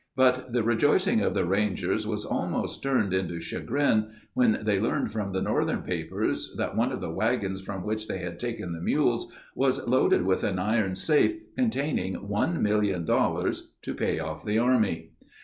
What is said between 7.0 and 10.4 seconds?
the wagons from which they had taken the mules was loaded